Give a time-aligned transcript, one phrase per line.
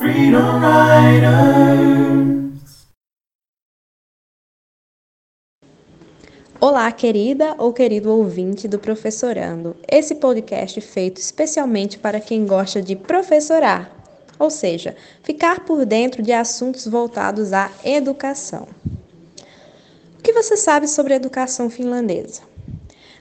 [0.00, 2.56] Freedom Riders.
[6.60, 9.76] Olá, querida ou querido ouvinte do Professorando.
[9.88, 13.92] Esse podcast feito especialmente para quem gosta de professorar,
[14.40, 18.66] ou seja, ficar por dentro de assuntos voltados à educação.
[20.18, 22.42] O que você sabe sobre a educação finlandesa?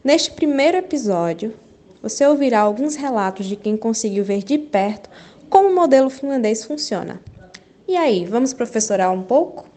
[0.04, 1.54] Neste primeiro episódio,
[2.06, 5.10] você ouvirá alguns relatos de quem conseguiu ver de perto
[5.50, 7.20] como o modelo finlandês funciona.
[7.88, 9.68] E aí, vamos professorar um pouco?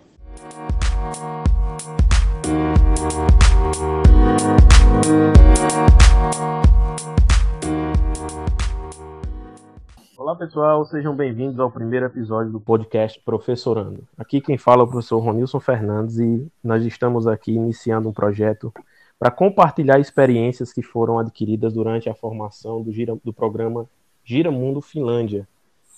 [10.18, 14.06] Olá pessoal, sejam bem-vindos ao primeiro episódio do podcast Professorando.
[14.18, 18.70] Aqui quem fala é o professor Ronilson Fernandes e nós estamos aqui iniciando um projeto
[19.18, 23.88] para compartilhar experiências que foram adquiridas durante a formação do, gira, do programa
[24.24, 25.48] Gira Mundo Finlândia,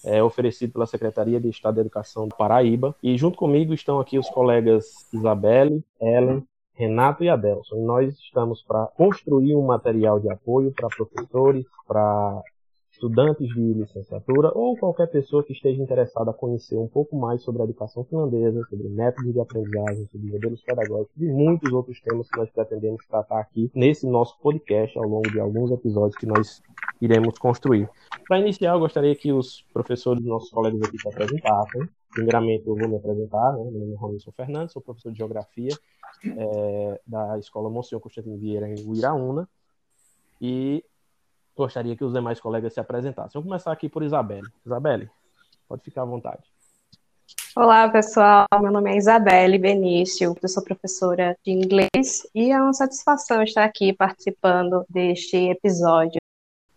[0.04, 2.94] é, oferecido pela Secretaria de Estado da Educação do Paraíba.
[3.02, 6.42] E junto comigo estão aqui os colegas Isabelle, Ellen,
[6.74, 7.76] Renato e Adelson.
[7.76, 12.42] E nós estamos para construir um material de apoio para professores, para
[13.00, 17.62] estudantes de licenciatura ou qualquer pessoa que esteja interessada a conhecer um pouco mais sobre
[17.62, 22.38] a educação finlandesa, sobre métodos de aprendizagem, sobre modelos pedagógicos e muitos outros temas que
[22.38, 26.62] nós pretendemos tratar aqui nesse nosso podcast ao longo de alguns episódios que nós
[27.00, 27.88] iremos construir.
[28.28, 31.88] Para iniciar, eu gostaria que os professores, nossos colegas aqui se apresentassem.
[32.12, 33.70] Primeiramente, eu vou me apresentar, né?
[33.70, 35.72] meu nome é Ronilson Fernandes, sou professor de Geografia
[36.24, 39.48] é, da Escola Monsenhor Constantino Vieira em Uiraúna.
[40.40, 40.84] E
[41.60, 43.32] gostaria que os demais colegas se apresentassem.
[43.34, 44.48] Vamos começar aqui por Isabelle.
[44.64, 45.10] Isabelle,
[45.68, 46.42] pode ficar à vontade.
[47.54, 48.46] Olá, pessoal.
[48.60, 53.64] Meu nome é Isabelle Benício, eu sou professora de inglês e é uma satisfação estar
[53.64, 56.18] aqui participando deste episódio.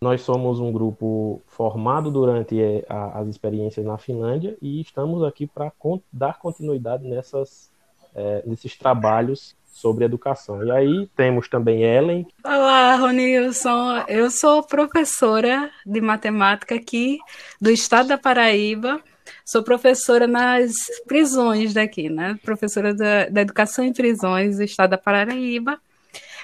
[0.02, 5.72] Nós somos um grupo formado durante eh, as experiências na Finlândia e estamos aqui para
[6.12, 7.72] dar continuidade nessas,
[8.14, 10.64] é, nesses trabalhos sobre educação.
[10.64, 12.26] E aí temos também Ellen.
[12.46, 14.06] Olá, Ronilson.
[14.08, 17.18] Eu sou professora de matemática aqui
[17.60, 19.02] do estado da Paraíba.
[19.44, 20.72] Sou professora nas
[21.08, 22.38] prisões daqui, né?
[22.44, 25.80] Professora da, da educação em prisões do estado da Paraíba,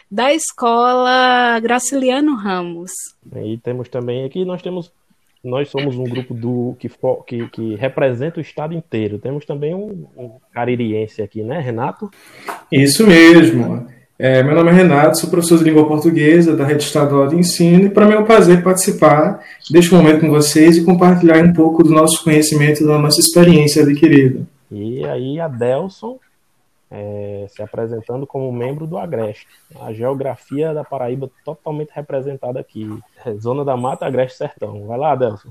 [0.09, 2.91] da escola Graciliano Ramos.
[3.45, 4.91] E temos também aqui, nós temos
[5.44, 6.89] nós somos um grupo do que,
[7.25, 9.17] que, que representa o estado inteiro.
[9.17, 12.09] Temos também um, um caririense aqui, né, Renato?
[12.72, 13.88] Isso mesmo.
[14.17, 17.85] É, meu nome é Renato, sou professor de língua portuguesa da Rede Estadual de Ensino
[17.85, 19.39] e para mim é um prazer participar
[19.72, 24.45] deste momento com vocês e compartilhar um pouco do nosso conhecimento, da nossa experiência adquirida.
[24.69, 26.19] E aí, Adelson,
[26.91, 29.47] é, se apresentando como membro do Agreste.
[29.81, 32.88] A geografia da Paraíba totalmente representada aqui.
[33.25, 34.85] É, Zona da Mata, Agreste Sertão.
[34.85, 35.50] Vai lá, Adelson.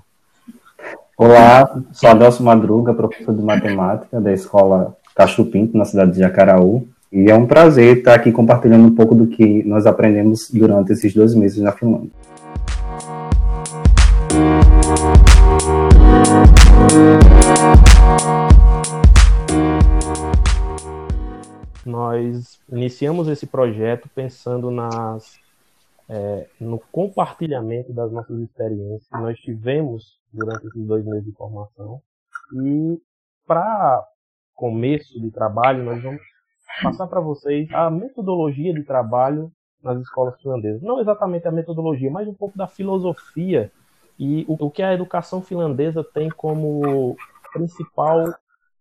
[1.16, 6.87] Olá, sou Adelson Madruga, professor de matemática da Escola Castro Pinto, na cidade de Jacaraú.
[7.10, 11.15] E é um prazer estar aqui compartilhando um pouco do que nós aprendemos durante esses
[11.15, 12.10] dois meses na Finlândia.
[21.88, 25.38] Nós iniciamos esse projeto pensando nas,
[26.09, 32.00] é, no compartilhamento das nossas experiências que nós tivemos durante esses dois meses de formação.
[32.54, 33.00] E
[33.47, 34.04] para
[34.54, 36.22] começo de trabalho, nós vamos
[36.82, 39.50] passar para vocês a metodologia de trabalho
[39.82, 40.82] nas escolas finlandesas.
[40.82, 43.72] Não exatamente a metodologia, mas um pouco da filosofia
[44.19, 47.16] e o, o que a educação finlandesa tem como
[47.53, 48.34] principal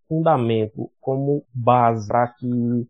[0.08, 2.88] fundamento, como base para que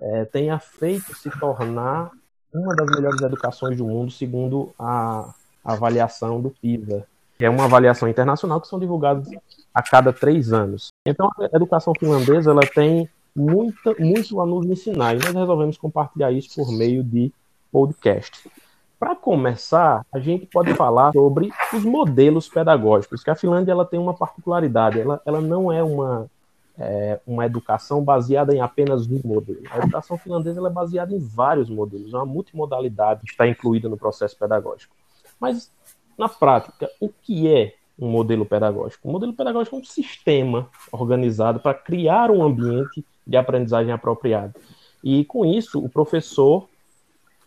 [0.00, 2.10] é, tenha feito se tornar
[2.52, 5.32] uma das melhores educações do mundo, segundo a
[5.64, 7.06] avaliação do PISA,
[7.38, 9.28] que é uma avaliação internacional que são divulgadas
[9.72, 10.88] a cada três anos.
[11.06, 16.32] Então, a educação finlandesa ela tem muita, muito a nos ensinar e nós resolvemos compartilhar
[16.32, 17.32] isso por meio de
[17.70, 18.50] podcast.
[18.98, 23.98] Para começar, a gente pode falar sobre os modelos pedagógicos, que a Finlândia ela tem
[23.98, 26.28] uma particularidade, ela, ela não é uma
[26.80, 29.60] é, uma educação baseada em apenas um modelo.
[29.70, 34.94] A educação finlandesa é baseada em vários modelos, uma multimodalidade está incluída no processo pedagógico.
[35.38, 35.70] Mas,
[36.18, 39.06] na prática, o que é um modelo pedagógico?
[39.06, 44.54] Um modelo pedagógico é um sistema organizado para criar um ambiente de aprendizagem apropriado.
[45.04, 46.66] E, com isso, o professor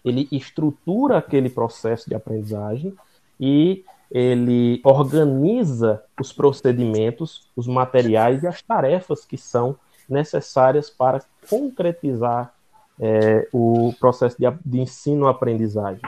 [0.06, 2.94] ele estrutura aquele processo de aprendizagem
[3.40, 9.76] e ele organiza os procedimentos, os materiais e as tarefas que são
[10.08, 12.54] necessárias para concretizar
[13.00, 16.02] é, o processo de, de ensino-aprendizagem.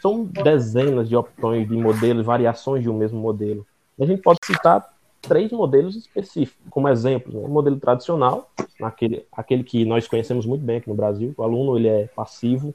[0.00, 3.66] são dezenas de opções de modelos, variações de um mesmo modelo.
[4.00, 4.90] A gente pode citar
[5.20, 7.38] três modelos específicos, como exemplo.
[7.38, 7.46] Né?
[7.46, 8.50] O modelo tradicional,
[8.82, 11.34] aquele, aquele que nós conhecemos muito bem aqui no Brasil.
[11.36, 12.74] O aluno ele é passivo,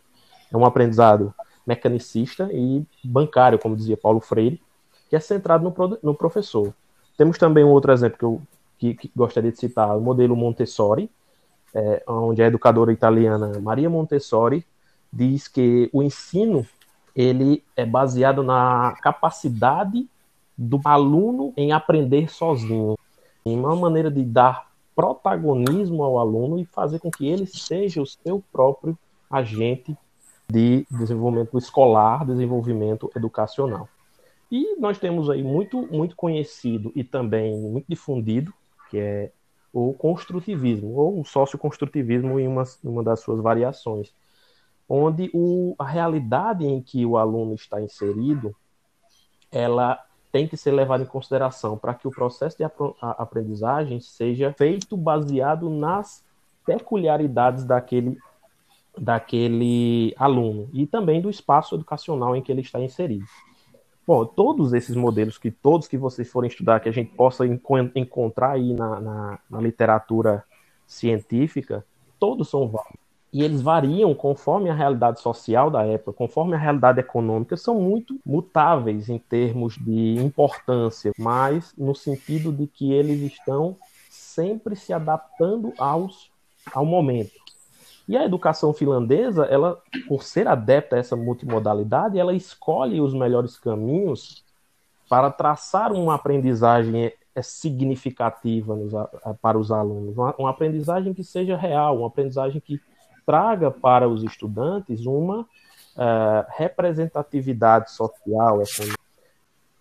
[0.53, 1.33] é um aprendizado
[1.65, 4.61] mecanicista e bancário, como dizia Paulo Freire,
[5.09, 6.73] que é centrado no, no professor.
[7.17, 8.41] Temos também um outro exemplo que eu
[8.77, 11.09] que, que gostaria de citar, o modelo Montessori,
[11.73, 14.65] é, onde a educadora italiana Maria Montessori
[15.11, 16.65] diz que o ensino
[17.15, 20.07] ele é baseado na capacidade
[20.57, 22.95] do aluno em aprender sozinho,
[23.45, 28.05] em uma maneira de dar protagonismo ao aluno e fazer com que ele seja o
[28.05, 28.97] seu próprio
[29.29, 29.95] agente
[30.49, 33.87] de desenvolvimento escolar, desenvolvimento educacional.
[34.51, 38.53] E nós temos aí muito, muito conhecido e também muito difundido,
[38.89, 39.31] que é
[39.73, 44.13] o construtivismo, ou o socioconstrutivismo em uma, uma das suas variações,
[44.87, 48.55] onde o, a realidade em que o aluno está inserido,
[49.51, 50.01] ela
[50.31, 52.63] tem que ser levada em consideração para que o processo de
[53.01, 56.23] aprendizagem seja feito baseado nas
[56.65, 58.17] peculiaridades daquele,
[58.97, 63.25] daquele aluno e também do espaço educacional em que ele está inserido.
[64.07, 68.51] Bom, todos esses modelos que todos que vocês forem estudar, que a gente possa encontrar
[68.51, 70.45] aí na, na, na literatura
[70.85, 71.85] científica,
[72.17, 73.05] todos são válidos.
[73.33, 78.17] E eles variam conforme a realidade social da época, conforme a realidade econômica, são muito
[78.25, 83.75] mutáveis em termos de importância, mas no sentido de que eles estão
[84.09, 86.31] sempre se adaptando aos,
[86.73, 87.46] ao momento.
[88.07, 93.57] E a educação finlandesa, ela, por ser adepta a essa multimodalidade, ela escolhe os melhores
[93.57, 94.45] caminhos
[95.09, 98.93] para traçar uma aprendizagem é, significativa nos,
[99.41, 102.81] para os alunos, uma, uma, aprendizagem que seja real, uma aprendizagem que
[103.25, 108.61] traga para os estudantes uma uh, representatividade social.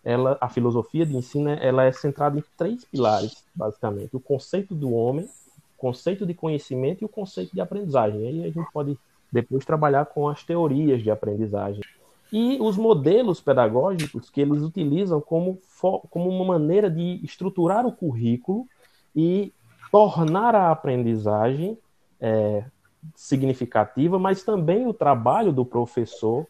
[0.05, 4.93] Ela, a filosofia de ensino ela é centrada em três pilares, basicamente: o conceito do
[4.93, 5.29] homem,
[5.77, 8.27] conceito de conhecimento e o conceito de aprendizagem.
[8.27, 8.99] Aí a gente pode
[9.31, 11.83] depois trabalhar com as teorias de aprendizagem.
[12.33, 15.61] E os modelos pedagógicos que eles utilizam como,
[16.11, 18.67] como uma maneira de estruturar o currículo
[19.15, 19.53] e
[19.93, 21.79] tornar a aprendizagem
[22.21, 22.65] é,
[23.15, 26.47] significativa, mas também o trabalho do professor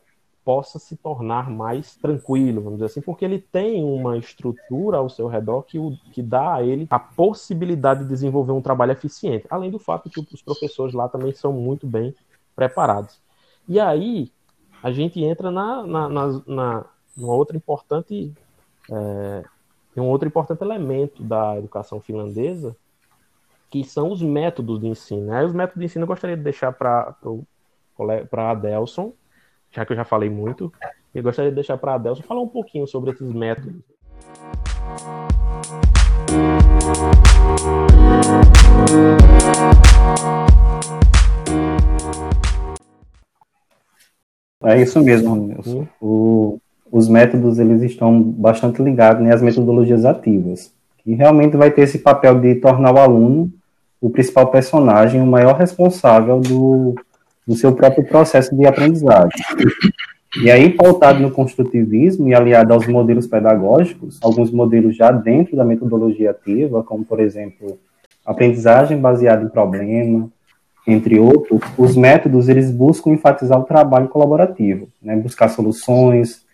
[0.46, 5.26] possa se tornar mais tranquilo, vamos dizer assim, porque ele tem uma estrutura ao seu
[5.26, 9.72] redor que, o, que dá a ele a possibilidade de desenvolver um trabalho eficiente, além
[9.72, 12.14] do fato que os professores lá também são muito bem
[12.54, 13.20] preparados.
[13.68, 14.30] E aí
[14.80, 16.84] a gente entra na, na, na, na
[17.16, 18.32] numa outra importante
[18.88, 19.44] é,
[19.96, 22.76] um outro importante elemento da educação finlandesa,
[23.68, 25.32] que são os métodos de ensino.
[25.32, 27.16] Aí os métodos de ensino eu gostaria de deixar para
[28.30, 29.12] para Adelson,
[29.70, 30.72] já que eu já falei muito,
[31.14, 33.82] eu gostaria de deixar para a Adelson falar um pouquinho sobre esses métodos.
[44.62, 45.86] É isso mesmo, Nilson.
[46.00, 46.58] O,
[46.90, 51.98] os métodos eles estão bastante ligados né, às metodologias ativas, que realmente vai ter esse
[51.98, 53.52] papel de tornar o aluno
[54.00, 56.94] o principal personagem, o maior responsável do,
[57.46, 59.44] do seu próprio processo de aprendizagem.
[60.42, 65.64] E aí, pautado no construtivismo e aliado aos modelos pedagógicos, alguns modelos já dentro da
[65.64, 67.78] metodologia ativa, como, por exemplo,
[68.24, 70.28] aprendizagem baseada em problema,
[70.86, 76.44] entre outros, os métodos eles buscam enfatizar o trabalho colaborativo, né, buscar soluções,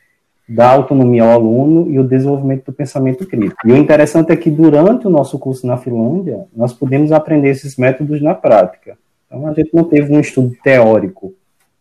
[0.48, 3.66] dar autonomia ao aluno e o desenvolvimento do pensamento crítico.
[3.66, 7.76] E o interessante é que durante o nosso curso na Finlândia, nós podemos aprender esses
[7.76, 8.96] métodos na prática.
[9.32, 11.34] Então, a gente não teve um estudo teórico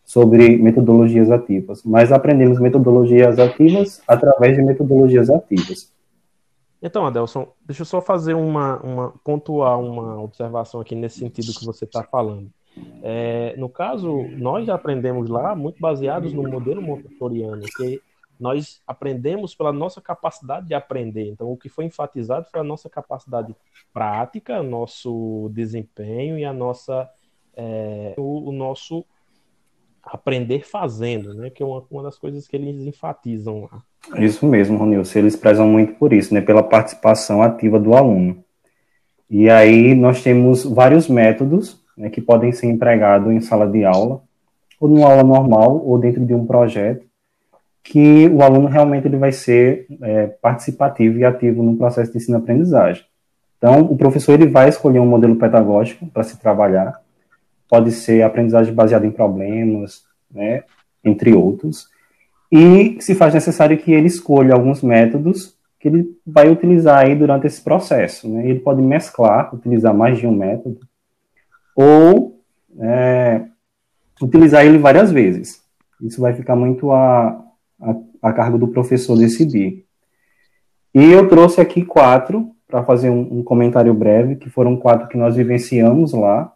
[0.05, 5.93] sobre metodologias ativas, mas aprendemos metodologias ativas através de metodologias ativas.
[6.81, 11.65] Então, Adelson, deixa eu só fazer uma, uma pontuar uma observação aqui nesse sentido que
[11.65, 12.50] você está falando.
[13.03, 18.01] É, no caso, nós aprendemos lá muito baseados no modelo montessoriano, que
[18.39, 21.27] nós aprendemos pela nossa capacidade de aprender.
[21.27, 23.53] Então, o que foi enfatizado foi a nossa capacidade
[23.93, 27.08] prática, nosso desempenho e a nossa
[27.55, 29.05] é, o, o, nosso
[30.03, 31.50] aprender fazendo, né?
[31.50, 33.81] Que é uma, uma das coisas que eles enfatizam lá.
[34.20, 35.20] Isso mesmo, Ronilson.
[35.20, 36.41] Eles prezam muito por isso, né?
[36.41, 38.43] Pela participação ativa do aluno.
[39.29, 44.22] E aí nós temos vários métodos né, que podem ser empregados em sala de aula,
[44.79, 47.05] ou numa aula normal, ou dentro de um projeto,
[47.84, 53.05] que o aluno realmente ele vai ser é, participativo e ativo no processo de ensino-aprendizagem.
[53.58, 57.00] Então, o professor ele vai escolher um modelo pedagógico para se trabalhar,
[57.72, 60.66] pode ser aprendizagem baseada em problemas, né,
[61.01, 61.90] entre outros.
[62.51, 67.48] e se faz necessário que ele escolha alguns métodos que ele vai utilizar aí durante
[67.48, 68.28] esse processo.
[68.28, 68.50] Né?
[68.50, 70.82] Ele pode mesclar, utilizar mais de um método,
[71.74, 72.42] ou
[72.78, 73.46] é,
[74.22, 75.63] utilizar ele várias vezes.
[76.01, 77.42] Isso vai ficar muito a,
[77.80, 79.86] a, a cargo do professor decidir.
[80.94, 85.18] E eu trouxe aqui quatro para fazer um, um, comentário breve, que foram quatro que
[85.18, 86.54] nós vivenciamos lá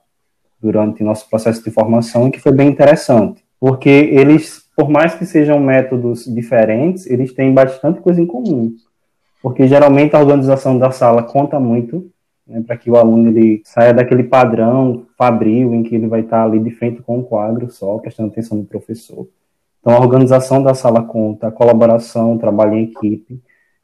[0.62, 5.26] durante nosso processo de formação e que foi bem interessante, porque eles, por mais que
[5.26, 8.74] sejam métodos diferentes, eles têm bastante coisa em comum,
[9.42, 12.10] porque geralmente a organização da sala conta muito
[12.48, 16.44] né, para que o aluno ele saia daquele padrão fabril em que ele vai estar
[16.44, 19.28] ali de frente com um quadro só, prestando atenção no professor.
[19.80, 23.40] Então, a organização da sala conta, a colaboração, o trabalho em equipe,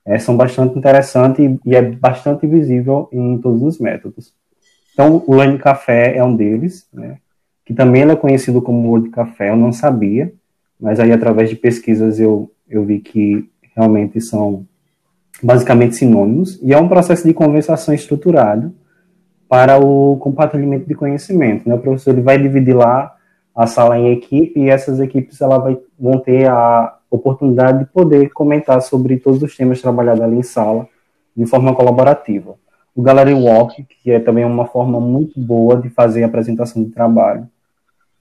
[0.05, 4.33] é, são bastante interessantes e, é bastante visível em todos os métodos.
[4.93, 7.17] Então, o Learning Café é um deles, né,
[7.65, 10.33] que também é conhecido como Word Café, eu não sabia,
[10.79, 14.65] mas aí através de pesquisas eu, eu vi que realmente são
[15.41, 18.73] basicamente sinônimos, e é um processo de conversação estruturado
[19.47, 21.67] para o compartilhamento de conhecimento.
[21.67, 21.75] Né?
[21.75, 23.13] O professor ele vai dividir lá
[23.53, 28.29] a sala em equipe e essas equipes ela vai, vão ter a oportunidade de poder
[28.29, 30.87] comentar sobre todos os temas trabalhados ali em sala
[31.35, 32.55] de forma colaborativa.
[32.95, 37.47] O Gallery Walk, que é também uma forma muito boa de fazer apresentação de trabalho,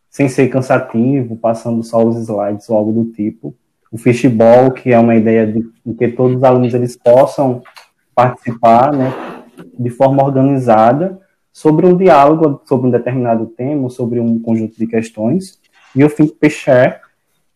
[0.08, 3.54] sem ser cansativo, passando só os slides ou algo do tipo.
[3.90, 7.62] O fishball, que é uma ideia de, de que todos os alunos eles possam
[8.14, 9.12] participar, né,
[9.78, 11.20] de forma organizada
[11.52, 15.58] sobre um diálogo sobre um determinado tema, sobre um conjunto de questões,
[15.94, 17.00] e o Think Share,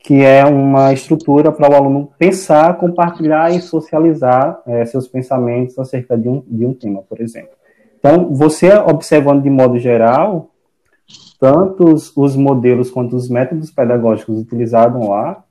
[0.04, 6.14] que é uma estrutura para o aluno pensar, compartilhar e socializar é, seus pensamentos acerca
[6.14, 7.54] de um, de um tema, por exemplo.
[7.98, 10.50] Então, você observando de modo geral,
[11.40, 15.42] tanto os, os modelos quanto os métodos pedagógicos utilizados lá,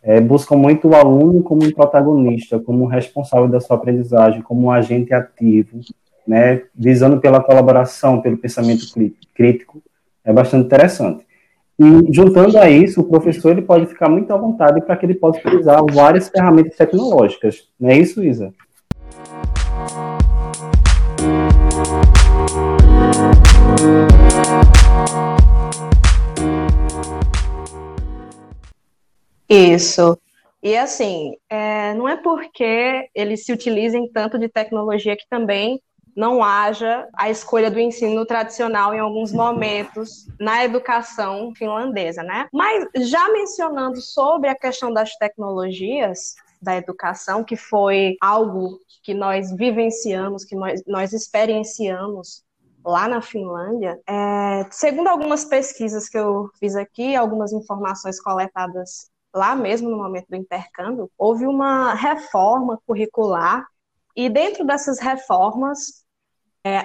[0.00, 4.68] é, buscam muito o aluno como um protagonista, como um responsável da sua aprendizagem, como
[4.68, 5.80] um agente ativo,
[6.24, 8.84] né, visando pela colaboração, pelo pensamento
[9.34, 9.82] crítico,
[10.24, 11.25] é bastante interessante.
[11.78, 15.14] E juntando a isso, o professor ele pode ficar muito à vontade para que ele
[15.14, 17.68] possa utilizar várias ferramentas tecnológicas.
[17.78, 18.50] Não é isso, Isa?
[29.46, 30.18] Isso.
[30.62, 35.78] E assim, é, não é porque eles se utilizem tanto de tecnologia que também
[36.16, 42.48] não haja a escolha do ensino tradicional em alguns momentos na educação finlandesa, né?
[42.52, 49.54] Mas já mencionando sobre a questão das tecnologias da educação, que foi algo que nós
[49.54, 52.42] vivenciamos, que nós, nós experienciamos
[52.84, 59.54] lá na Finlândia, é, segundo algumas pesquisas que eu fiz aqui, algumas informações coletadas lá
[59.54, 63.66] mesmo no momento do intercâmbio, houve uma reforma curricular
[64.16, 66.05] e dentro dessas reformas,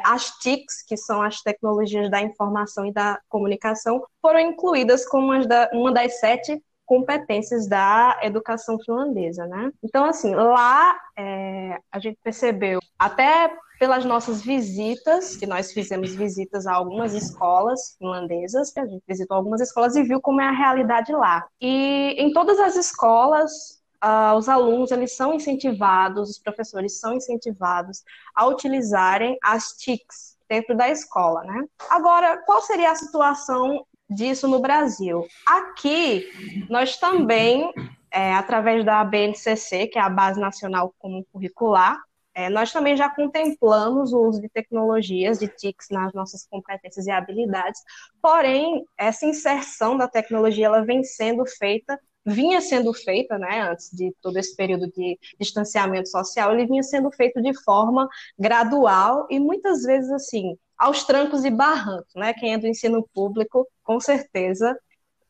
[0.03, 5.31] as TICs, que são as tecnologias da informação e da comunicação, foram incluídas como
[5.73, 9.71] uma das sete competências da educação finlandesa, né?
[9.81, 16.67] Então, assim, lá é, a gente percebeu, até pelas nossas visitas, que nós fizemos visitas
[16.67, 21.11] a algumas escolas finlandesas, a gente visitou algumas escolas e viu como é a realidade
[21.13, 21.47] lá.
[21.59, 28.03] E em todas as escolas, uh, os alunos eles são incentivados, os professores são incentivados
[28.35, 31.63] a utilizarem as TICs dentro da escola, né?
[31.89, 35.25] Agora, qual seria a situação disso no Brasil?
[35.47, 36.27] Aqui,
[36.69, 37.71] nós também,
[38.11, 41.97] é, através da BNCC, que é a Base Nacional Comum Curricular,
[42.33, 47.11] é, nós também já contemplamos o uso de tecnologias, de TICs nas nossas competências e
[47.11, 47.81] habilidades,
[48.21, 54.13] porém, essa inserção da tecnologia ela vem sendo feita, vinha sendo feita, né, antes de
[54.21, 59.83] todo esse período de distanciamento social, ele vinha sendo feito de forma gradual e muitas
[59.83, 64.77] vezes, assim, aos trancos e barrancos, né, quem é do ensino público, com certeza,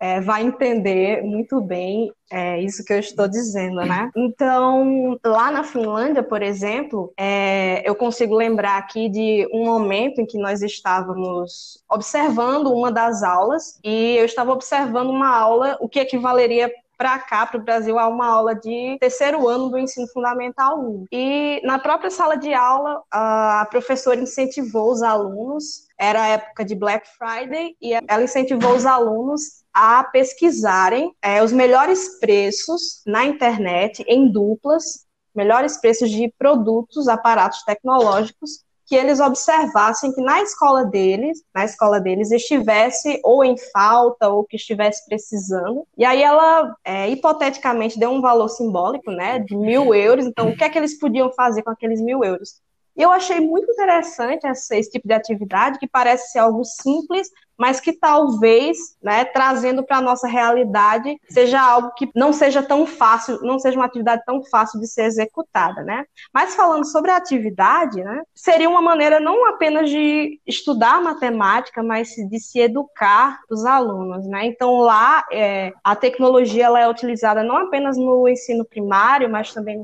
[0.02, 4.10] é, vai entender muito bem é, isso que eu estou dizendo, né?
[4.18, 10.26] Então, lá na Finlândia, por exemplo, é, eu consigo lembrar aqui de um momento em
[10.26, 16.00] que nós estávamos observando uma das aulas e eu estava observando uma aula, o que
[16.00, 16.72] equivaleria
[17.02, 21.06] para cá, para o Brasil, a uma aula de terceiro ano do ensino fundamental 1.
[21.12, 26.76] E na própria sala de aula, a professora incentivou os alunos, era a época de
[26.76, 34.04] Black Friday, e ela incentivou os alunos a pesquisarem é, os melhores preços na internet
[34.08, 35.04] em duplas,
[35.34, 41.98] melhores preços de produtos, aparatos tecnológicos que eles observassem que na escola deles, na escola
[41.98, 45.88] deles, estivesse ou em falta ou que estivesse precisando.
[45.98, 50.26] E aí ela, é, hipoteticamente, deu um valor simbólico, né, de mil euros.
[50.26, 52.60] Então, o que é que eles podiam fazer com aqueles mil euros?
[52.98, 57.30] E eu achei muito interessante esse, esse tipo de atividade, que parece ser algo simples,
[57.58, 62.86] mas que talvez, né, trazendo para a nossa realidade, seja algo que não seja tão
[62.86, 66.06] fácil, não seja uma atividade tão fácil de ser executada, né?
[66.34, 72.10] Mas falando sobre a atividade, né, seria uma maneira não apenas de estudar matemática, mas
[72.10, 74.46] de se educar os alunos, né?
[74.46, 79.78] Então lá é, a tecnologia ela é utilizada não apenas no ensino primário, mas também
[79.78, 79.84] no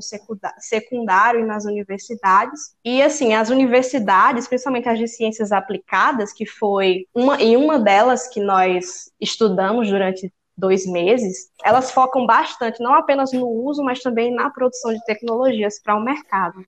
[0.58, 2.74] secundário e nas universidades.
[2.84, 8.28] E assim, as universidades, principalmente as de ciências aplicadas, que foi uma em uma delas
[8.28, 14.34] que nós estudamos durante dois meses, elas focam bastante não apenas no uso, mas também
[14.34, 16.58] na produção de tecnologias para o mercado.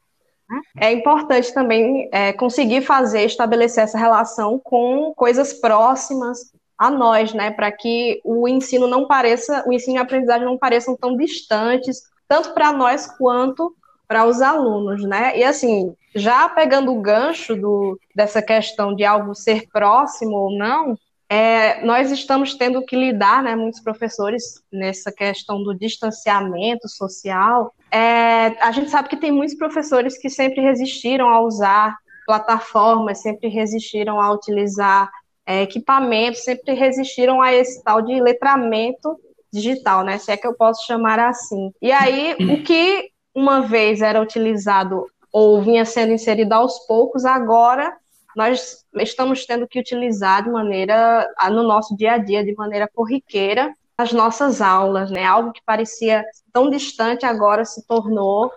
[0.49, 0.61] Né?
[0.79, 7.51] É importante também é, conseguir fazer, estabelecer essa relação com coisas próximas a nós, né,
[7.51, 12.01] para que o ensino não pareça, o ensino e a aprendizagem não pareçam tão distantes,
[12.27, 13.77] tanto para nós quanto
[14.09, 15.39] para os alunos, né?
[15.39, 20.97] E assim, já pegando o gancho do, dessa questão de algo ser próximo ou não,
[21.29, 27.73] é, nós estamos tendo que lidar, né, muitos professores, nessa questão do distanciamento social.
[27.89, 33.49] É, a gente sabe que tem muitos professores que sempre resistiram a usar plataformas, sempre
[33.49, 35.09] resistiram a utilizar
[35.47, 39.17] é, equipamentos, sempre resistiram a esse tal de letramento
[39.53, 40.19] digital, né?
[40.19, 41.73] Se é que eu posso chamar assim.
[41.81, 47.97] E aí, o que uma vez era utilizado ou vinha sendo inserido aos poucos, agora
[48.37, 53.75] nós estamos tendo que utilizar de maneira, no nosso dia a dia, de maneira corriqueira,
[53.99, 55.25] as nossas aulas, né?
[55.25, 58.51] Algo que parecia tão distante agora se tornou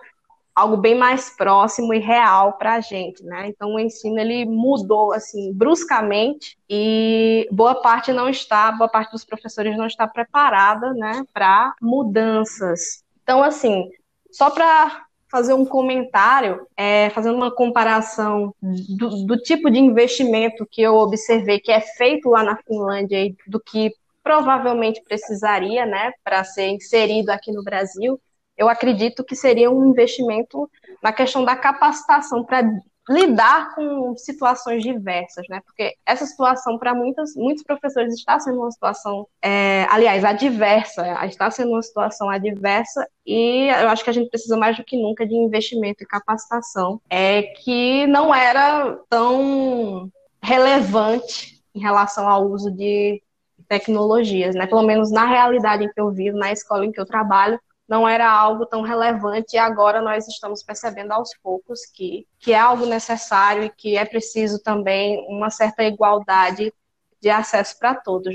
[0.54, 3.48] algo bem mais próximo e real para a gente, né?
[3.48, 9.24] Então o ensino ele mudou assim bruscamente e boa parte não está, boa parte dos
[9.24, 13.02] professores não está preparada, né, para mudanças.
[13.22, 13.90] Então assim,
[14.30, 15.04] só para
[15.34, 21.58] fazer um comentário, é, fazendo uma comparação do, do, tipo de investimento que eu observei
[21.58, 23.90] que é feito lá na Finlândia e do que
[24.22, 28.16] provavelmente precisaria, né, para ser inserido aqui no Brasil,
[28.56, 30.70] eu acredito que seria um investimento
[31.02, 32.62] na questão da capacitação para
[33.08, 35.60] lidar com situações diversas, né?
[35.64, 41.50] Porque essa situação para muitos muitos professores está sendo uma situação, é, aliás, adversa, está
[41.50, 45.26] sendo uma situação adversa e eu acho que a gente precisa mais do que nunca
[45.26, 50.10] de investimento e capacitação, é que não era tão
[50.42, 53.22] relevante em relação ao uso de
[53.68, 54.66] tecnologias, né?
[54.66, 58.08] Pelo menos na realidade em que eu vivo, na escola em que eu trabalho, não
[58.08, 62.86] era algo tão relevante e agora nós estamos percebendo aos poucos que, que é algo
[62.86, 66.72] necessário e que é preciso também uma certa igualdade
[67.20, 68.34] de acesso para todos.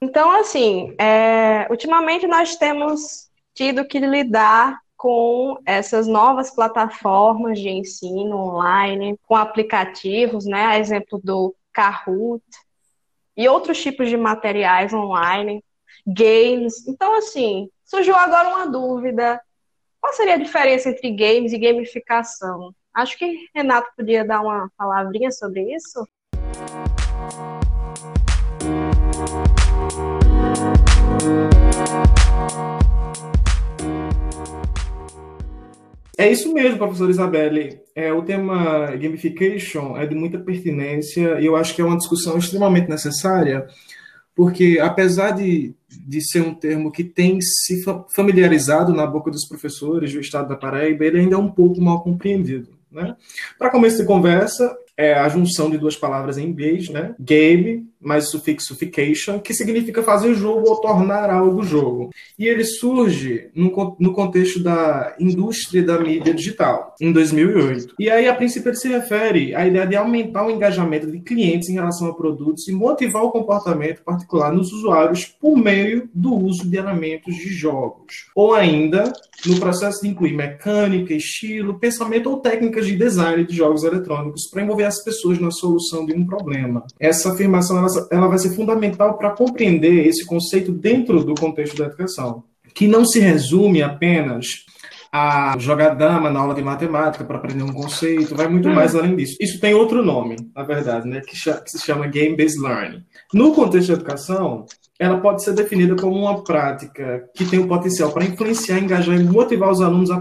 [0.00, 8.36] Então, assim, é, ultimamente nós temos tido que lidar com essas novas plataformas de ensino
[8.36, 12.42] online, com aplicativos, né, a exemplo do Kahoot,
[13.36, 15.62] e outros tipos de materiais online,
[16.06, 16.86] games.
[16.86, 19.40] Então, assim, Surgiu agora uma dúvida:
[20.00, 22.74] qual seria a diferença entre games e gamificação?
[22.94, 26.06] Acho que Renato podia dar uma palavrinha sobre isso.
[36.16, 37.80] É isso mesmo, professor Isabelle.
[37.94, 42.38] É, o tema gamification é de muita pertinência e eu acho que é uma discussão
[42.38, 43.66] extremamente necessária,
[44.34, 50.12] porque apesar de, de ser um termo que tem se familiarizado na boca dos professores
[50.12, 52.70] do estado da Paraíba, ele ainda é um pouco mal compreendido.
[52.90, 53.16] Né?
[53.58, 57.14] Para começo de conversa, é a junção de duas palavras em inglês, né?
[57.18, 62.10] Game mais o sufixo fication, que significa fazer jogo ou tornar algo jogo.
[62.38, 67.94] E ele surge no, no contexto da indústria da mídia digital, em 2008.
[67.98, 71.68] E aí, a princípio, ele se refere à ideia de aumentar o engajamento de clientes
[71.68, 76.68] em relação a produtos e motivar o comportamento particular nos usuários por meio do uso
[76.68, 78.26] de elementos de jogos.
[78.34, 79.12] Ou ainda,
[79.46, 84.62] no processo de incluir mecânica, estilo, pensamento ou técnicas de design de jogos eletrônicos para
[84.62, 86.84] envolver as pessoas na solução de um problema.
[86.98, 91.86] Essa afirmação ela ela vai ser fundamental para compreender esse conceito dentro do contexto da
[91.86, 94.64] educação, que não se resume apenas
[95.16, 99.14] a jogar dama na aula de matemática para aprender um conceito, vai muito mais além
[99.14, 99.36] disso.
[99.40, 103.04] Isso tem outro nome, na verdade, né, que, se chama Game-Based Learning.
[103.32, 104.66] No contexto da educação,
[104.98, 109.22] ela pode ser definida como uma prática que tem o potencial para influenciar, engajar e
[109.22, 110.20] motivar os alunos a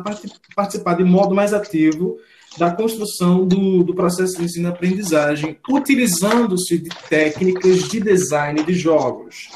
[0.55, 2.17] participar de modo mais ativo
[2.57, 9.49] da construção do, do processo de ensino-aprendizagem, utilizando-se de técnicas de design de jogos.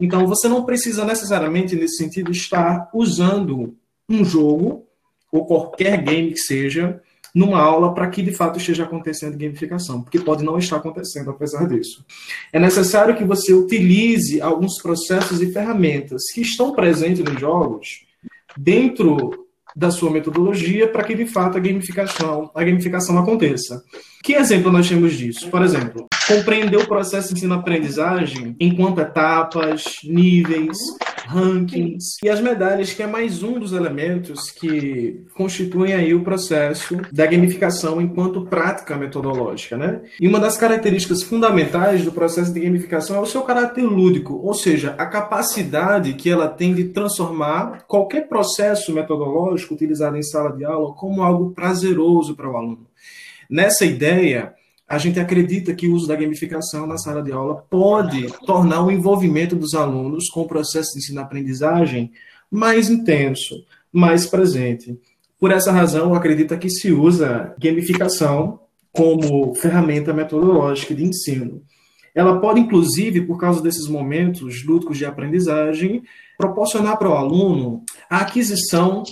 [0.00, 3.74] Então, você não precisa necessariamente, nesse sentido, estar usando
[4.08, 4.86] um jogo,
[5.30, 7.00] ou qualquer game que seja,
[7.34, 11.68] numa aula para que de fato esteja acontecendo gamificação, porque pode não estar acontecendo apesar
[11.68, 12.04] disso.
[12.52, 18.06] É necessário que você utilize alguns processos e ferramentas que estão presentes nos jogos
[18.56, 23.82] dentro da sua metodologia para que de fato a gamificação, a gamificação aconteça.
[24.22, 25.48] Que exemplo nós temos disso?
[25.48, 30.76] Por exemplo, compreender o processo de ensino-aprendizagem enquanto etapas, níveis,
[31.28, 36.96] rankings e as medalhas, que é mais um dos elementos que constituem aí o processo
[37.12, 40.00] da gamificação enquanto prática metodológica, né?
[40.18, 44.54] E uma das características fundamentais do processo de gamificação é o seu caráter lúdico, ou
[44.54, 50.64] seja, a capacidade que ela tem de transformar qualquer processo metodológico utilizado em sala de
[50.64, 52.86] aula como algo prazeroso para o aluno.
[53.50, 54.54] Nessa ideia,
[54.88, 58.90] a gente acredita que o uso da gamificação na sala de aula pode tornar o
[58.90, 62.10] envolvimento dos alunos com o processo de ensino-aprendizagem
[62.50, 64.98] mais intenso, mais presente.
[65.38, 71.62] Por essa razão, acredita que se usa gamificação como ferramenta metodológica de ensino.
[72.14, 76.02] Ela pode, inclusive, por causa desses momentos lúdicos de aprendizagem,
[76.36, 79.02] proporcionar para o aluno a aquisição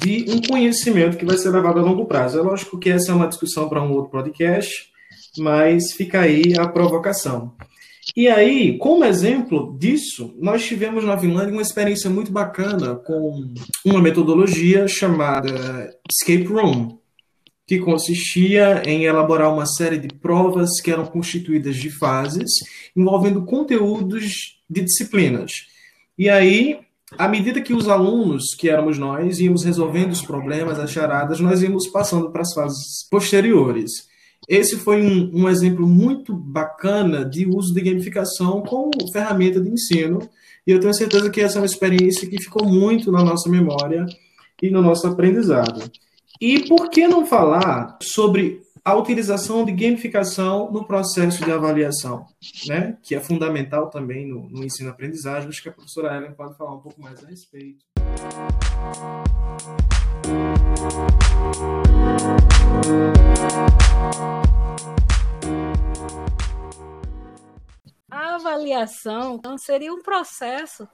[0.00, 2.38] de um conhecimento que vai ser levado a longo prazo.
[2.38, 4.93] É lógico que essa é uma discussão para um outro podcast,
[5.38, 7.52] mas fica aí a provocação.
[8.16, 13.52] E aí, como exemplo disso, nós tivemos na Finlândia uma experiência muito bacana com
[13.84, 16.98] uma metodologia chamada Escape Room,
[17.66, 22.50] que consistia em elaborar uma série de provas que eram constituídas de fases,
[22.94, 25.50] envolvendo conteúdos de disciplinas.
[26.16, 26.78] E aí,
[27.16, 31.62] à medida que os alunos, que éramos nós, íamos resolvendo os problemas, as charadas, nós
[31.62, 34.12] íamos passando para as fases posteriores.
[34.48, 40.18] Esse foi um, um, exemplo muito bacana de uso de gamificação como ferramenta de ensino,
[40.66, 44.06] e eu tenho certeza que essa é uma experiência que ficou muito na nossa memória
[44.62, 45.90] e no nosso aprendizado.
[46.40, 52.26] E por que não falar sobre a utilização de gamificação no processo de avaliação,
[52.66, 52.98] né?
[53.02, 55.48] que é fundamental também no, no ensino-aprendizagem.
[55.48, 57.82] Acho que a professora Ellen pode falar um pouco mais a respeito.
[68.10, 70.86] A avaliação então, seria um processo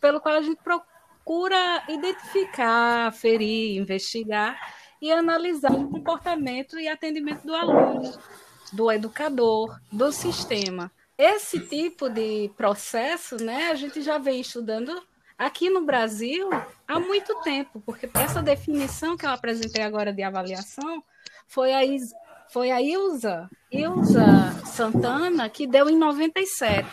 [0.00, 4.58] pelo qual a gente procura identificar, ferir, investigar
[5.00, 8.12] e analisar o comportamento e atendimento do aluno,
[8.72, 10.92] do educador, do sistema.
[11.16, 15.02] Esse tipo de processo, né, a gente já vem estudando
[15.40, 16.50] aqui no Brasil
[16.86, 21.02] há muito tempo, porque essa definição que eu apresentei agora de avaliação
[21.48, 21.80] foi a,
[22.52, 24.22] foi a Ilza, Ilza
[24.66, 26.86] Santana que deu em 97,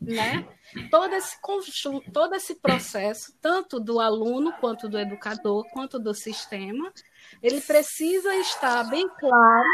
[0.00, 0.44] né?
[0.90, 6.92] Todo esse conjunto, todo esse processo, tanto do aluno quanto do educador, quanto do sistema,
[7.40, 9.68] ele precisa estar bem claro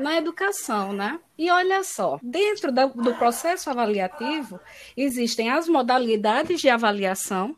[0.00, 1.20] na educação, né?
[1.38, 4.58] E olha só, dentro do processo avaliativo
[4.96, 7.54] existem as modalidades de avaliação,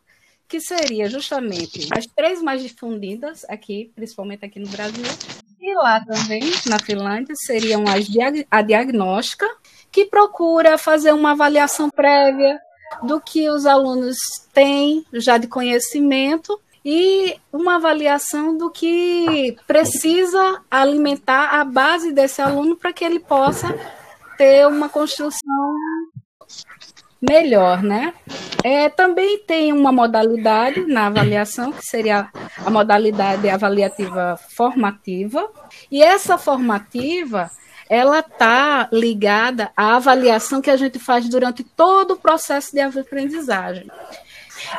[0.53, 5.03] que seria justamente as três mais difundidas aqui, principalmente aqui no Brasil,
[5.59, 9.47] e lá também, na Finlândia, seriam as diag a diagnóstica,
[9.91, 12.61] que procura fazer uma avaliação prévia
[13.03, 14.19] do que os alunos
[14.53, 22.77] têm já de conhecimento e uma avaliação do que precisa alimentar a base desse aluno
[22.77, 23.69] para que ele possa
[24.37, 25.33] ter uma construção
[27.23, 28.13] melhor, né?
[28.65, 32.29] É, também tem uma modalidade na avaliação, que seria
[32.65, 35.49] a modalidade avaliativa formativa,
[35.91, 37.51] e essa formativa
[37.89, 43.91] ela está ligada à avaliação que a gente faz durante todo o processo de aprendizagem.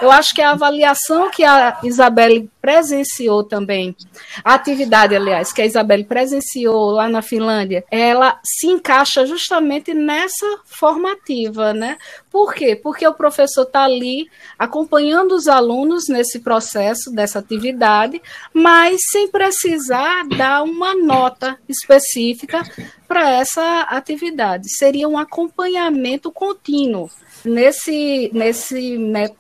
[0.02, 3.96] Eu acho que a avaliação que a Isabelle presenciou também,
[4.44, 10.46] a atividade, aliás, que a Isabelle presenciou lá na Finlândia, ela se encaixa justamente nessa
[10.66, 11.98] formativa, né?
[12.32, 12.76] Por quê?
[12.76, 18.22] Porque o professor está ali acompanhando os alunos nesse processo dessa atividade,
[18.54, 22.64] mas sem precisar dar uma nota específica
[23.08, 24.74] para essa atividade.
[24.78, 27.10] Seria um acompanhamento contínuo
[27.46, 28.98] nesse, nesse,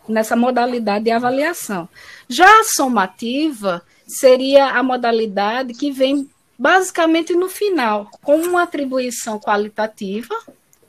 [0.08, 1.88] nessa modalidade de avaliação.
[2.28, 10.36] Já a somativa seria a modalidade que vem basicamente no final, com uma atribuição qualitativa,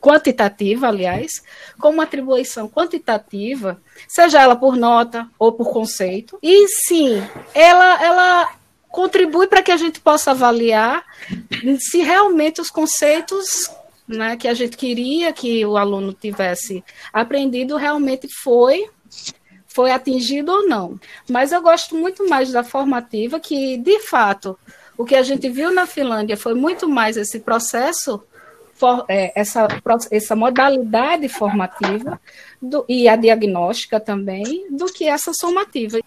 [0.00, 1.42] quantitativa, aliás,
[1.80, 6.38] com uma atribuição quantitativa, seja ela por nota ou por conceito.
[6.42, 7.22] E sim,
[7.54, 8.52] ela, ela
[8.90, 11.04] contribui para que a gente possa avaliar
[11.80, 13.70] se realmente os conceitos
[14.06, 18.88] né, que a gente queria que o aluno tivesse aprendido realmente foi
[19.66, 21.00] foi atingido ou não.
[21.28, 24.56] Mas eu gosto muito mais da formativa, que de fato
[24.96, 28.22] o que a gente viu na Finlândia foi muito mais esse processo,
[28.74, 29.66] for, é, essa,
[30.12, 32.20] essa modalidade formativa
[32.62, 35.98] do, e a diagnóstica também, do que essa somativa.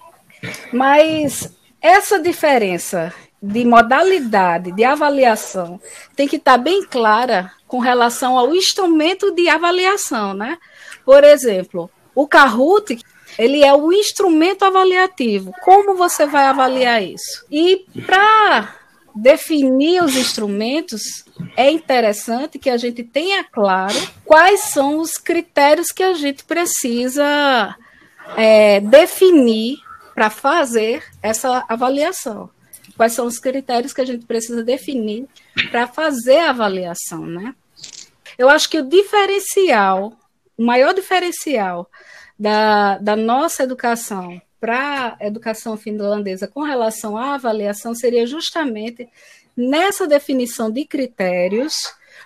[0.71, 5.79] Mas essa diferença de modalidade de avaliação
[6.15, 10.57] tem que estar bem clara com relação ao instrumento de avaliação, né?
[11.05, 12.97] Por exemplo, o Kahoot,
[13.37, 15.51] ele é o instrumento avaliativo.
[15.63, 17.45] Como você vai avaliar isso?
[17.51, 18.73] E para
[19.15, 23.95] definir os instrumentos, é interessante que a gente tenha claro
[24.25, 27.75] quais são os critérios que a gente precisa
[28.35, 29.77] é, definir
[30.13, 32.49] para fazer essa avaliação.
[32.97, 35.27] Quais são os critérios que a gente precisa definir
[35.71, 37.55] para fazer a avaliação, né?
[38.37, 40.13] Eu acho que o diferencial,
[40.57, 41.89] o maior diferencial
[42.37, 49.07] da, da nossa educação para a educação finlandesa com relação à avaliação seria justamente
[49.55, 51.73] nessa definição de critérios,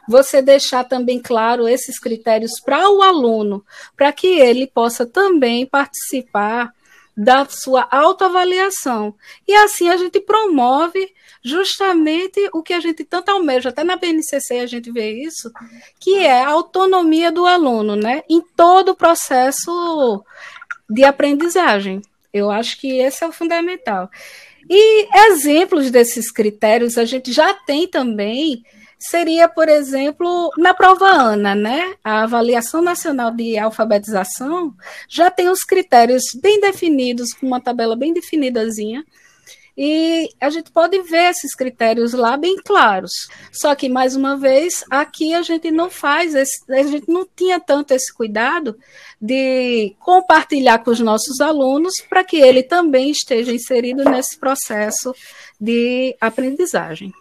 [0.08, 3.64] você deixar também claro esses critérios para o aluno,
[3.96, 6.74] para que ele possa também participar
[7.16, 9.14] da sua autoavaliação.
[9.48, 14.60] E assim a gente promove justamente o que a gente tanto almeja, até na BNCC
[14.60, 15.52] a gente vê isso,
[16.00, 18.24] que é a autonomia do aluno, né?
[18.30, 20.24] Em todo o processo
[20.90, 22.02] de aprendizagem.
[22.34, 24.10] Eu acho que esse é o fundamental.
[24.70, 28.64] E exemplos desses critérios a gente já tem também
[29.02, 31.96] seria, por exemplo, na prova ANA, né?
[32.04, 34.74] A Avaliação Nacional de Alfabetização
[35.10, 39.04] já tem os critérios bem definidos, com uma tabela bem definidazinha,
[39.76, 43.12] e a gente pode ver esses critérios lá bem claros.
[43.52, 47.60] Só que, mais uma vez, aqui a gente não faz, esse, a gente não tinha
[47.60, 48.78] tanto esse cuidado
[49.20, 55.16] de compartilhar com os nossos alunos para que ele também esteja inserido nesse processo
[55.60, 57.12] de aprendizagem.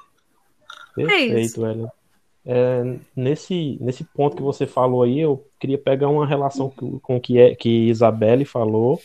[0.94, 1.92] Perfeito, é
[2.44, 7.16] É, nesse, nesse ponto que você falou aí, eu queria pegar uma relação com, com
[7.16, 9.00] o que, é, que Isabelle falou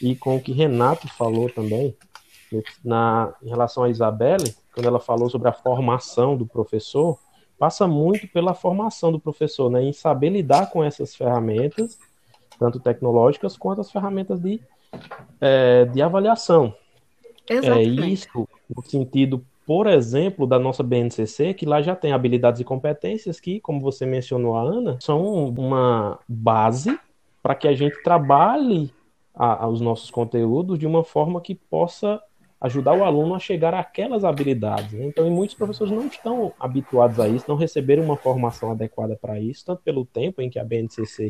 [0.00, 1.94] e com o que Renato falou também.
[2.84, 7.18] Na, em relação a Isabelle, quando ela falou sobre a formação do professor,
[7.58, 11.98] passa muito pela formação do professor, né, em saber lidar com essas ferramentas,
[12.58, 14.60] tanto tecnológicas quanto as ferramentas de,
[15.40, 16.74] é, de avaliação.
[17.48, 18.02] Exatamente.
[18.02, 22.64] É isso no sentido por exemplo, da nossa BNCC, que lá já tem habilidades e
[22.64, 26.96] competências que, como você mencionou, a Ana, são uma base
[27.42, 28.92] para que a gente trabalhe
[29.34, 32.22] a, a, os nossos conteúdos de uma forma que possa
[32.60, 34.92] ajudar o aluno a chegar àquelas habilidades.
[34.92, 35.06] Né?
[35.06, 39.64] Então, muitos professores não estão habituados a isso, não receberam uma formação adequada para isso,
[39.66, 41.26] tanto pelo tempo em que a BNCC,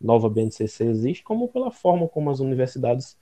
[0.00, 3.16] nova BNCC existe, como pela forma como as universidades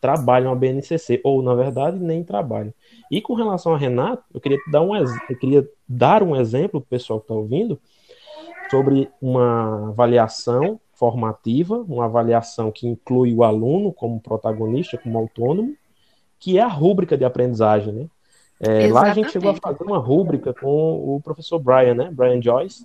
[0.00, 2.72] trabalham a BNCC, ou na verdade nem trabalham.
[3.10, 6.86] E com relação a Renato, eu queria dar um, eu queria dar um exemplo para
[6.86, 7.78] o pessoal que está ouvindo
[8.70, 15.74] sobre uma avaliação formativa, uma avaliação que inclui o aluno como protagonista, como autônomo,
[16.38, 18.06] que é a rúbrica de aprendizagem, né?
[18.62, 22.10] É, lá a gente chegou a fazer uma rúbrica com o professor Brian, né?
[22.12, 22.82] Brian Joyce,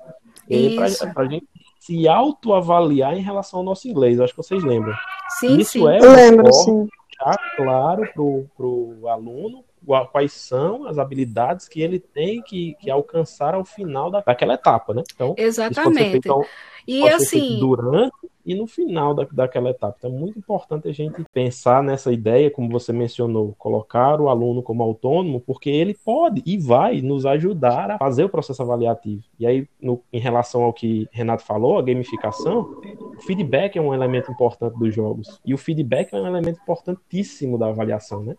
[1.13, 1.45] para a gente
[1.79, 4.19] se autoavaliar em relação ao nosso inglês.
[4.19, 4.95] Acho que vocês lembram.
[5.37, 5.87] Sim, Isso sim.
[5.87, 6.87] é eu lembro, sim
[7.19, 9.63] deixar claro para o aluno
[10.11, 14.93] quais são as habilidades que ele tem que, que alcançar ao final da, daquela etapa,
[14.93, 15.03] né?
[15.13, 16.17] Então, Exatamente.
[16.17, 16.43] Então,
[16.87, 18.13] e assim, durante
[18.45, 19.95] e no final da, daquela etapa.
[19.97, 24.61] Então é muito importante a gente pensar nessa ideia, como você mencionou, colocar o aluno
[24.61, 29.23] como autônomo, porque ele pode e vai nos ajudar a fazer o processo avaliativo.
[29.39, 32.79] E aí, no, em relação ao que Renato falou, a gamificação,
[33.17, 35.41] o feedback é um elemento importante dos jogos.
[35.43, 38.35] E o feedback é um elemento importantíssimo da avaliação, né?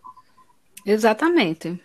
[0.87, 1.79] Exatamente.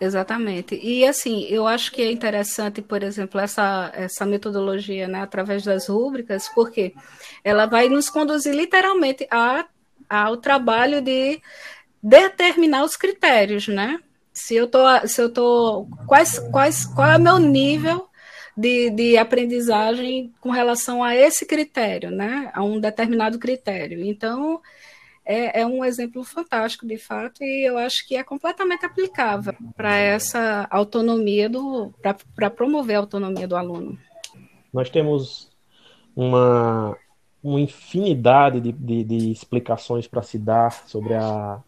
[0.00, 0.74] Exatamente.
[0.82, 5.86] E assim, eu acho que é interessante, por exemplo, essa, essa metodologia, né, através das
[5.86, 6.92] rúbricas, porque
[7.44, 9.64] ela vai nos conduzir literalmente a,
[10.08, 11.40] ao trabalho de
[12.02, 14.00] determinar os critérios, né?
[14.32, 18.08] Se eu tô, se eu tô, quais, quais, qual é o meu nível
[18.56, 22.50] de, de aprendizagem com relação a esse critério, né?
[22.52, 24.04] A um determinado critério.
[24.04, 24.60] Então,
[25.24, 29.96] é, é, um exemplo fantástico, de fato, e eu acho que é completamente aplicável para
[29.96, 31.92] essa autonomia do.
[32.34, 33.98] para promover a autonomia do aluno.
[34.72, 35.50] Nós temos
[36.16, 36.96] uma,
[37.42, 41.60] uma infinidade de, de, de explicações para se dar sobre a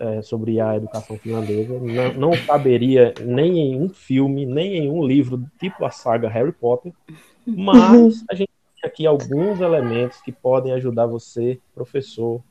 [0.00, 1.78] é, sobre a educação finlandesa.
[1.78, 6.52] Não, não caberia nem em um filme, nem em um livro tipo a saga Harry
[6.52, 6.92] Potter,
[7.46, 12.42] mas a gente tem aqui alguns elementos que podem ajudar você, professor,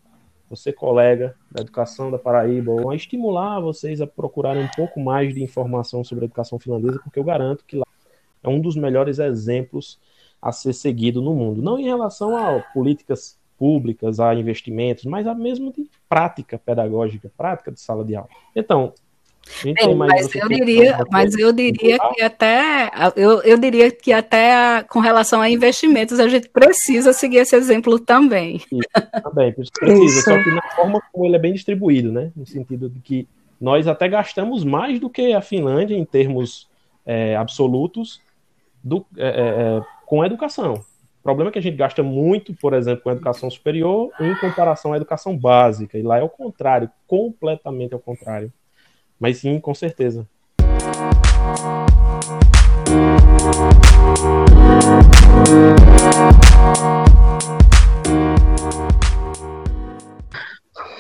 [0.50, 5.44] você colega da educação da Paraíba, a estimular vocês a procurarem um pouco mais de
[5.44, 7.86] informação sobre a educação finlandesa, porque eu garanto que lá
[8.44, 10.00] é um dos melhores exemplos
[10.42, 11.62] a ser seguido no mundo.
[11.62, 17.72] Não em relação a políticas públicas, a investimentos, mas a mesmo de prática pedagógica, prática
[17.72, 18.30] de sala de aula.
[18.56, 18.94] Então,
[19.64, 25.00] Bem, mas eu diria, mas eu diria que até eu, eu diria que até com
[25.00, 28.56] relação a investimentos a gente precisa seguir esse exemplo também.
[28.72, 30.22] Isso, também precisa, Isso.
[30.24, 32.32] só que na forma como ele é bem distribuído, né?
[32.36, 33.28] No sentido de que
[33.62, 36.68] nós até gastamos mais do que a Finlândia em termos
[37.06, 38.20] é, absolutos
[38.84, 40.74] do, é, é, é com a educação.
[41.20, 44.36] O problema é que a gente gasta muito, por exemplo, com a educação superior em
[44.36, 45.98] comparação à educação básica.
[45.98, 48.52] E lá é o contrário, completamente ao contrário.
[49.20, 50.28] Mas sim, com certeza.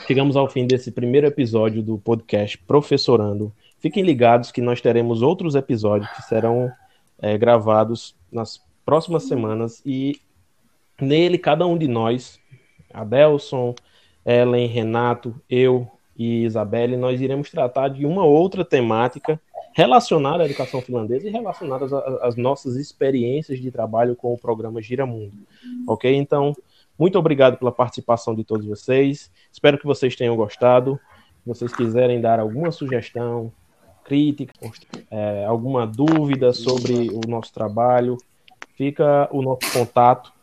[0.07, 3.51] Chegamos ao fim desse primeiro episódio do podcast Professorando.
[3.79, 6.71] Fiquem ligados que nós teremos outros episódios que serão
[7.19, 10.21] é, gravados nas próximas semanas e
[11.01, 12.39] nele cada um de nós,
[12.93, 13.73] Adelson,
[14.25, 19.41] Ellen, Renato, eu, e Isabelle, nós iremos tratar de uma outra temática
[19.73, 21.85] relacionada à educação finlandesa e relacionada
[22.21, 25.33] às, nossas experiências de trabalho com o programa Giramundo.
[25.85, 26.15] Ok?
[26.15, 26.55] Então,
[26.97, 29.29] muito obrigado pela participação de todos vocês.
[29.51, 30.97] Espero que vocês tenham gostado.
[31.43, 33.51] Se vocês quiserem dar alguma sugestão,
[34.05, 34.53] crítica,
[35.11, 38.15] é, alguma dúvida sobre o nosso trabalho,
[38.77, 40.33] fica o nosso contato.